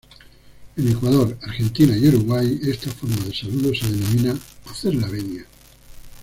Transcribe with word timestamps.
En 0.77 0.87
Ecuador, 0.89 1.37
Argentina 1.43 1.95
y 1.95 2.07
Uruguay 2.07 2.59
esta 2.63 2.89
forma 2.89 3.17
de 3.17 3.35
saludo 3.35 3.71
se 3.75 3.85
denomina; 3.87 4.35
"hacer 4.65 4.95
la 4.95 5.07
venia". 5.07 5.45